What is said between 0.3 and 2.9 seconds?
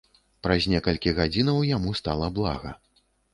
Праз некалькі гадзінаў яму стала блага.